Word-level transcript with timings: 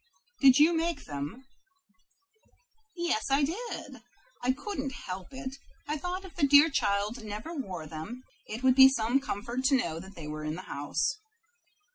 "Did 0.39 0.57
you 0.57 0.75
make 0.75 1.05
them?" 1.05 1.45
"Yes, 2.95 3.25
I 3.29 3.43
did. 3.43 4.01
I 4.41 4.51
couldn't 4.51 4.93
help 4.93 5.27
it. 5.29 5.57
I 5.87 5.95
thought 5.95 6.25
if 6.25 6.33
the 6.35 6.47
dear 6.47 6.71
child 6.71 7.23
never 7.23 7.53
wore 7.53 7.85
them, 7.85 8.23
it 8.47 8.63
would 8.63 8.73
be 8.73 8.89
some 8.89 9.19
comfort 9.19 9.63
to 9.65 9.75
know 9.77 9.99
they 9.99 10.25
were 10.25 10.43
in 10.43 10.55
the 10.55 10.63
house." 10.63 11.19